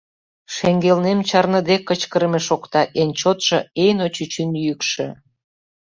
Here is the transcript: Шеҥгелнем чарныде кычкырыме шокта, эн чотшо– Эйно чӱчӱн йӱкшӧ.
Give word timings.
Шеҥгелнем 0.55 1.19
чарныде 1.29 1.75
кычкырыме 1.87 2.39
шокта, 2.47 2.81
эн 3.01 3.09
чотшо– 3.19 3.57
Эйно 3.83 4.05
чӱчӱн 4.15 4.51
йӱкшӧ. 4.65 5.07